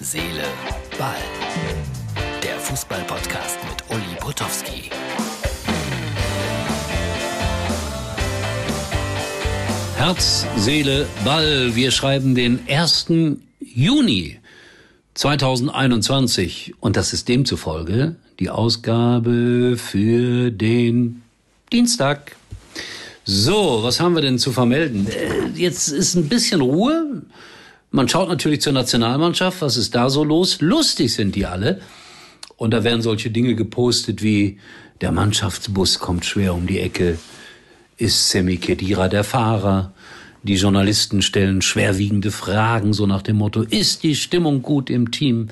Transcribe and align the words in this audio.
Seele, 0.00 0.44
Ball. 0.96 1.16
Der 2.42 2.56
Fußball-Podcast 2.60 3.58
mit 3.68 3.82
Uli 3.96 4.14
Potowski. 4.20 4.90
Herz, 9.96 10.46
Seele, 10.56 11.06
Ball. 11.24 11.74
Wir 11.74 11.90
schreiben 11.90 12.34
den 12.34 12.60
1. 12.68 13.06
Juni 13.60 14.38
2021 15.14 16.74
und 16.78 16.96
das 16.96 17.12
ist 17.12 17.28
demzufolge 17.28 18.14
die 18.38 18.50
Ausgabe 18.50 19.76
für 19.76 20.52
den 20.52 21.22
Dienstag. 21.72 22.36
So, 23.24 23.80
was 23.82 23.98
haben 23.98 24.14
wir 24.14 24.22
denn 24.22 24.38
zu 24.38 24.52
vermelden? 24.52 25.08
Äh, 25.08 25.58
Jetzt 25.58 25.88
ist 25.88 26.14
ein 26.14 26.28
bisschen 26.28 26.60
Ruhe. 26.60 27.22
Man 27.90 28.08
schaut 28.08 28.28
natürlich 28.28 28.60
zur 28.60 28.72
Nationalmannschaft. 28.72 29.62
Was 29.62 29.76
ist 29.76 29.94
da 29.94 30.10
so 30.10 30.24
los? 30.24 30.60
Lustig 30.60 31.12
sind 31.14 31.34
die 31.34 31.46
alle. 31.46 31.80
Und 32.56 32.72
da 32.72 32.84
werden 32.84 33.02
solche 33.02 33.30
Dinge 33.30 33.54
gepostet 33.54 34.22
wie 34.22 34.58
der 35.00 35.12
Mannschaftsbus 35.12 36.00
kommt 36.00 36.24
schwer 36.24 36.54
um 36.54 36.66
die 36.66 36.80
Ecke. 36.80 37.18
Ist 37.96 38.30
Semi 38.30 38.56
Kedira 38.56 39.08
der 39.08 39.24
Fahrer? 39.24 39.92
Die 40.42 40.56
Journalisten 40.56 41.22
stellen 41.22 41.62
schwerwiegende 41.62 42.30
Fragen, 42.30 42.92
so 42.92 43.06
nach 43.06 43.22
dem 43.22 43.36
Motto, 43.36 43.62
ist 43.62 44.02
die 44.02 44.14
Stimmung 44.14 44.62
gut 44.62 44.90
im 44.90 45.10
Team? 45.10 45.48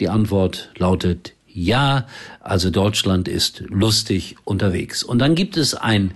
Die 0.00 0.08
Antwort 0.08 0.70
lautet 0.76 1.34
ja, 1.46 2.06
also 2.40 2.70
Deutschland 2.70 3.26
ist 3.26 3.64
lustig 3.68 4.36
unterwegs. 4.44 5.02
Und 5.02 5.18
dann 5.18 5.34
gibt 5.34 5.56
es 5.56 5.74
ein 5.74 6.12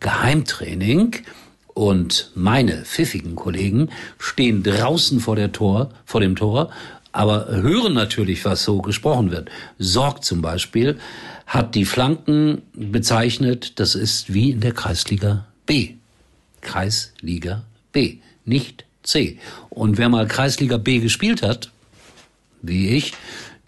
Geheimtraining 0.00 1.16
und 1.78 2.32
meine 2.34 2.84
pfiffigen 2.84 3.36
Kollegen 3.36 3.88
stehen 4.18 4.64
draußen 4.64 5.20
vor 5.20 5.36
der 5.36 5.52
Tor, 5.52 5.90
vor 6.04 6.20
dem 6.20 6.34
Tor, 6.34 6.72
aber 7.12 7.46
hören 7.46 7.94
natürlich, 7.94 8.44
was 8.44 8.64
so 8.64 8.82
gesprochen 8.82 9.30
wird. 9.30 9.48
Sorg 9.78 10.24
zum 10.24 10.42
Beispiel 10.42 10.98
hat 11.46 11.76
die 11.76 11.84
Flanken 11.84 12.62
bezeichnet, 12.74 13.78
das 13.78 13.94
ist 13.94 14.34
wie 14.34 14.50
in 14.50 14.60
der 14.60 14.72
Kreisliga 14.72 15.46
B. 15.66 15.94
Kreisliga 16.62 17.62
B, 17.92 18.16
nicht 18.44 18.84
C. 19.04 19.38
Und 19.70 19.98
wer 19.98 20.08
mal 20.08 20.26
Kreisliga 20.26 20.78
B 20.78 20.98
gespielt 20.98 21.42
hat, 21.42 21.70
wie 22.60 22.88
ich, 22.88 23.12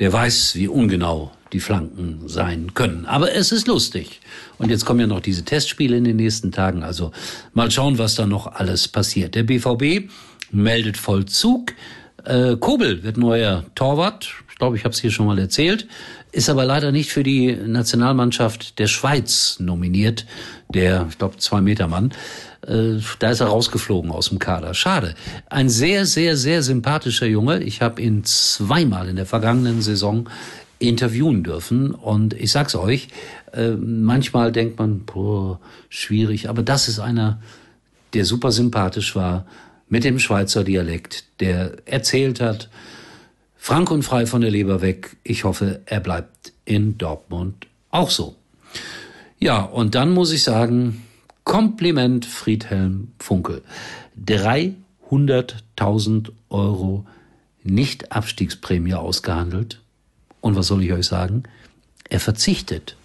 der 0.01 0.13
weiß, 0.13 0.57
wie 0.57 0.67
ungenau 0.67 1.31
die 1.53 1.61
Flanken 1.61 2.23
sein 2.27 2.75
können. 2.75 3.07
Aber 3.07 3.33
es 3.33 3.53
ist 3.53 3.67
lustig. 3.67 4.21
Und 4.59 4.71
jetzt 4.71 4.85
kommen 4.85 5.01
ja 5.01 5.07
noch 5.07 5.21
diese 5.21 5.45
Testspiele 5.45 5.97
in 5.97 6.05
den 6.05 6.17
nächsten 6.17 6.53
Tagen. 6.53 6.83
Also 6.83 7.13
mal 7.53 7.71
schauen, 7.71 7.99
was 7.99 8.15
da 8.15 8.27
noch 8.27 8.47
alles 8.47 8.89
passiert. 8.89 9.35
Der 9.35 9.43
BVB 9.43 10.11
meldet 10.51 10.97
Vollzug. 10.97 11.75
Äh, 12.25 12.57
Kobel 12.57 13.03
wird 13.03 13.17
neuer 13.17 13.65
Torwart. 13.75 14.29
Ich 14.51 14.57
glaube, 14.57 14.77
ich 14.77 14.85
habe 14.85 14.93
es 14.93 15.01
hier 15.01 15.11
schon 15.11 15.27
mal 15.27 15.39
erzählt. 15.39 15.87
Ist 16.33 16.49
aber 16.49 16.65
leider 16.65 16.93
nicht 16.93 17.11
für 17.11 17.25
die 17.25 17.55
Nationalmannschaft 17.55 18.79
der 18.79 18.87
Schweiz 18.87 19.57
nominiert. 19.59 20.27
Der, 20.73 21.07
ich 21.11 21.19
glaube, 21.19 21.39
zwei 21.39 21.61
Meter 21.61 21.89
Mann. 21.89 22.13
Äh, 22.67 22.99
da 23.19 23.31
ist 23.31 23.41
er 23.41 23.49
rausgeflogen 23.49 24.13
aus 24.13 24.29
dem 24.29 24.39
Kader. 24.39 24.75
Schade. 24.75 25.15
Ein 25.49 25.69
sehr, 25.69 26.07
sehr, 26.07 26.37
sehr 26.37 26.63
sympathischer 26.63 27.27
Junge. 27.27 27.63
Ich 27.63 27.83
habe 27.83 28.01
ihn 28.01 28.23
zweimal 28.25 29.09
in 29.09 29.17
der 29.17 29.27
vergangenen 29.27 29.83
Saison 29.83 30.29
interviewen 30.79 31.43
dürfen. 31.43 31.93
Und 31.93 32.35
ich 32.35 32.53
sag's 32.53 32.77
euch, 32.77 33.09
äh, 33.53 33.71
manchmal 33.71 34.53
denkt 34.53 34.79
man, 34.79 35.01
boah, 35.05 35.59
schwierig. 35.89 36.49
Aber 36.49 36.63
das 36.63 36.89
ist 36.89 37.01
einer, 37.01 37.41
der 38.15 38.25
super 38.25 38.53
sympathisch 38.53 39.17
war, 39.17 39.47
mit 39.89 40.05
dem 40.05 40.19
Schweizer 40.21 40.63
Dialekt, 40.63 41.25
der 41.41 41.73
erzählt 41.87 42.41
hat, 42.41 42.69
frank 43.61 43.91
und 43.91 44.03
frei 44.03 44.27
von 44.27 44.41
der 44.41 44.51
Leber 44.51 44.81
weg. 44.81 45.19
Ich 45.23 45.45
hoffe, 45.45 45.83
er 45.85 46.01
bleibt 46.01 46.55
in 46.65 46.97
Dortmund 46.97 47.67
auch 47.91 48.09
so. 48.11 48.37
Ja, 49.39 49.61
und 49.61 49.95
dann 49.95 50.13
muss 50.13 50.33
ich 50.33 50.43
sagen, 50.43 51.07
Kompliment 51.45 52.25
Friedhelm 52.27 53.13
Funkel. 53.19 53.63
300.000 54.25 56.31
Euro 56.49 57.07
Nicht-Abstiegsprämie 57.63 58.95
ausgehandelt. 58.95 59.83
Und 60.41 60.57
was 60.57 60.69
soll 60.69 60.83
ich 60.83 60.93
euch 60.93 61.07
sagen? 61.07 61.43
Er 62.09 62.21
verzichtet 62.21 62.97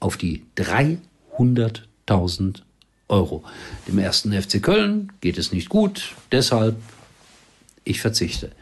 auf 0.00 0.16
die 0.16 0.46
300.000 0.56 2.62
Euro. 3.08 3.44
Dem 3.86 3.98
ersten 3.98 4.32
FC 4.32 4.62
Köln 4.62 5.12
geht 5.20 5.36
es 5.36 5.52
nicht 5.52 5.68
gut, 5.68 6.14
deshalb 6.32 6.76
ich 7.84 8.00
verzichte. 8.00 8.52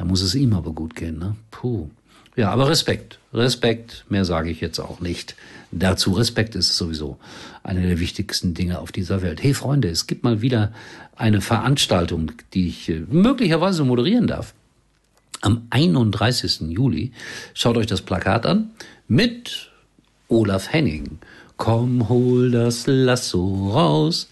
Da 0.00 0.06
muss 0.06 0.22
es 0.22 0.34
ihm 0.34 0.54
aber 0.54 0.72
gut 0.72 0.96
gehen, 0.96 1.18
ne? 1.18 1.36
Puh. 1.50 1.90
Ja, 2.34 2.50
aber 2.52 2.70
Respekt, 2.70 3.18
Respekt, 3.34 4.06
mehr 4.08 4.24
sage 4.24 4.48
ich 4.48 4.62
jetzt 4.62 4.78
auch 4.78 5.00
nicht. 5.00 5.36
Dazu 5.72 6.12
Respekt 6.12 6.54
ist 6.54 6.74
sowieso 6.74 7.18
eine 7.62 7.86
der 7.86 8.00
wichtigsten 8.00 8.54
Dinge 8.54 8.78
auf 8.78 8.92
dieser 8.92 9.20
Welt. 9.20 9.42
Hey 9.42 9.52
Freunde, 9.52 9.90
es 9.90 10.06
gibt 10.06 10.24
mal 10.24 10.40
wieder 10.40 10.72
eine 11.16 11.42
Veranstaltung, 11.42 12.32
die 12.54 12.68
ich 12.68 12.88
äh, 12.88 13.02
möglicherweise 13.10 13.84
moderieren 13.84 14.26
darf. 14.26 14.54
Am 15.42 15.66
31. 15.68 16.62
Juli, 16.70 17.12
schaut 17.52 17.76
euch 17.76 17.86
das 17.86 18.00
Plakat 18.00 18.46
an, 18.46 18.70
mit 19.06 19.70
Olaf 20.28 20.72
Henning. 20.72 21.18
Komm, 21.58 22.08
hol 22.08 22.50
das 22.50 22.86
Lasso 22.86 23.70
raus. 23.74 24.30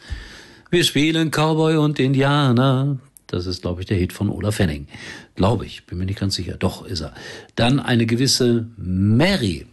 Wir 0.71 0.85
spielen 0.85 1.31
Cowboy 1.31 1.77
und 1.77 1.99
Indianer. 1.99 2.97
Das 3.29 3.47
ist, 3.47 3.63
glaube 3.63 3.83
ich, 3.83 3.87
der 3.87 3.99
Hit 3.99 4.13
von 4.13 4.31
Olaf 4.31 4.59
Henning. 4.59 4.89
Glaube 5.37 5.67
ich, 5.67 5.85
bin 5.85 5.99
mir 5.99 6.07
nicht 6.07 6.19
ganz 6.19 6.35
sicher. 6.35 6.57
Doch, 6.59 6.85
ist 6.85 7.03
er. 7.03 7.15
Dann 7.55 7.79
eine 7.79 8.07
gewisse 8.07 8.67
Mary, 8.79 9.67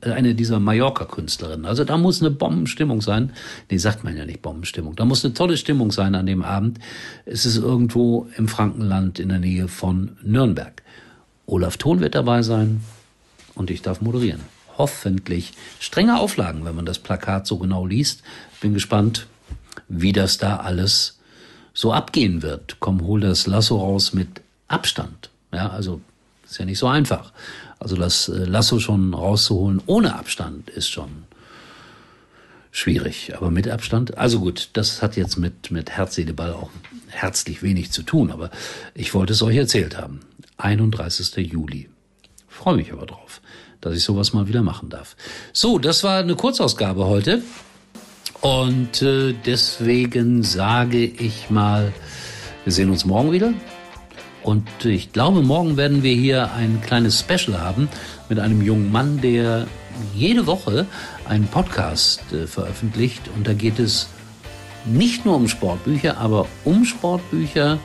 eine 0.00 0.34
dieser 0.34 0.60
Mallorca-Künstlerinnen. 0.60 1.66
Also 1.66 1.84
da 1.84 1.98
muss 1.98 2.22
eine 2.22 2.30
Bombenstimmung 2.30 3.02
sein. 3.02 3.32
Nee, 3.70 3.76
sagt 3.76 4.02
man 4.02 4.16
ja 4.16 4.24
nicht 4.24 4.40
Bombenstimmung. 4.40 4.96
Da 4.96 5.04
muss 5.04 5.22
eine 5.24 5.34
tolle 5.34 5.58
Stimmung 5.58 5.92
sein 5.92 6.14
an 6.14 6.24
dem 6.24 6.42
Abend. 6.42 6.78
Es 7.26 7.44
ist 7.44 7.58
irgendwo 7.58 8.28
im 8.38 8.48
Frankenland 8.48 9.18
in 9.18 9.28
der 9.28 9.40
Nähe 9.40 9.68
von 9.68 10.16
Nürnberg. 10.22 10.82
Olaf 11.46 11.76
Thon 11.76 12.00
wird 12.00 12.14
dabei 12.14 12.40
sein 12.40 12.80
und 13.54 13.70
ich 13.70 13.82
darf 13.82 14.00
moderieren. 14.00 14.40
Hoffentlich 14.78 15.52
strenge 15.80 16.18
Auflagen, 16.18 16.64
wenn 16.64 16.74
man 16.74 16.86
das 16.86 16.98
Plakat 16.98 17.46
so 17.46 17.58
genau 17.58 17.86
liest. 17.86 18.22
Bin 18.62 18.72
gespannt, 18.72 19.26
wie 19.86 20.12
das 20.12 20.38
da 20.38 20.56
alles 20.56 21.18
so 21.74 21.92
abgehen 21.92 22.42
wird. 22.42 22.76
Komm, 22.80 23.02
hol 23.02 23.20
das 23.20 23.46
Lasso 23.46 23.76
raus 23.76 24.14
mit 24.14 24.40
Abstand. 24.68 25.30
Ja, 25.52 25.68
also 25.70 26.00
ist 26.44 26.58
ja 26.58 26.64
nicht 26.64 26.78
so 26.78 26.86
einfach. 26.86 27.32
Also 27.78 27.96
das 27.96 28.28
äh, 28.28 28.44
Lasso 28.44 28.78
schon 28.78 29.12
rauszuholen 29.12 29.82
ohne 29.86 30.16
Abstand 30.16 30.70
ist 30.70 30.88
schon 30.88 31.24
schwierig. 32.70 33.34
Aber 33.36 33.50
mit 33.50 33.68
Abstand, 33.68 34.16
also 34.16 34.40
gut, 34.40 34.70
das 34.72 35.02
hat 35.02 35.16
jetzt 35.16 35.36
mit, 35.36 35.70
mit 35.70 35.90
Herz, 35.90 36.18
auch 36.38 36.70
herzlich 37.08 37.62
wenig 37.62 37.92
zu 37.92 38.02
tun. 38.02 38.30
Aber 38.30 38.50
ich 38.94 39.14
wollte 39.14 39.32
es 39.32 39.42
euch 39.42 39.56
erzählt 39.56 39.96
haben. 39.96 40.20
31. 40.56 41.36
Juli. 41.36 41.88
Freue 42.48 42.76
mich 42.76 42.92
aber 42.92 43.06
drauf, 43.06 43.40
dass 43.80 43.94
ich 43.94 44.04
sowas 44.04 44.32
mal 44.32 44.48
wieder 44.48 44.62
machen 44.62 44.88
darf. 44.88 45.16
So, 45.52 45.78
das 45.78 46.04
war 46.04 46.20
eine 46.20 46.36
Kurzausgabe 46.36 47.04
heute. 47.06 47.42
Und 48.44 49.00
äh, 49.00 49.32
deswegen 49.32 50.42
sage 50.42 51.02
ich 51.02 51.48
mal, 51.48 51.94
wir 52.64 52.74
sehen 52.74 52.90
uns 52.90 53.06
morgen 53.06 53.32
wieder. 53.32 53.54
Und 54.42 54.68
ich 54.84 55.14
glaube, 55.14 55.40
morgen 55.40 55.78
werden 55.78 56.02
wir 56.02 56.14
hier 56.14 56.52
ein 56.52 56.82
kleines 56.82 57.20
Special 57.20 57.58
haben 57.58 57.88
mit 58.28 58.38
einem 58.38 58.60
jungen 58.60 58.92
Mann, 58.92 59.22
der 59.22 59.66
jede 60.14 60.46
Woche 60.46 60.84
einen 61.26 61.46
Podcast 61.46 62.20
äh, 62.34 62.46
veröffentlicht. 62.46 63.22
Und 63.34 63.46
da 63.46 63.54
geht 63.54 63.78
es 63.78 64.08
nicht 64.84 65.24
nur 65.24 65.36
um 65.36 65.48
Sportbücher, 65.48 66.18
aber 66.18 66.46
um 66.66 66.84
Sportbücher 66.84 67.78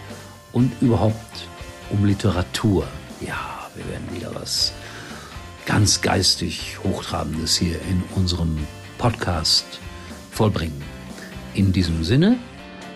und 0.52 0.74
überhaupt 0.82 1.48
um 1.90 2.04
Literatur. 2.04 2.86
Ja, 3.26 3.70
wir 3.76 3.88
werden 3.88 4.14
wieder 4.14 4.36
was 4.36 4.74
ganz 5.66 6.02
geistig 6.02 6.80
Hochtrabendes 6.84 7.56
hier 7.56 7.80
in 7.90 8.04
unserem 8.14 8.58
Podcast 8.98 9.80
vollbringen. 10.32 10.82
In 11.54 11.74
diesem 11.74 12.04
Sinne, 12.04 12.38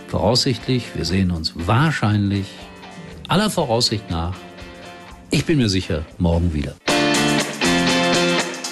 voraussichtlich, 0.08 0.96
wir 0.96 1.06
sehen 1.06 1.32
uns 1.32 1.54
wahrscheinlich 1.56 2.48
aller 3.28 3.50
Voraussicht 3.50 4.10
nach, 4.10 4.36
ich 5.32 5.46
bin 5.46 5.58
mir 5.58 5.70
sicher, 5.70 6.06
morgen 6.18 6.54
wieder. 6.54 6.76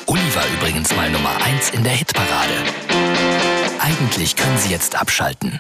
Uli 0.05 0.35
war 0.35 0.45
übrigens 0.57 0.95
mal 0.95 1.09
Nummer 1.09 1.35
1 1.43 1.71
in 1.71 1.83
der 1.83 1.93
Hitparade. 1.93 2.53
Eigentlich 3.79 4.35
können 4.35 4.57
Sie 4.57 4.69
jetzt 4.69 4.99
abschalten. 4.99 5.59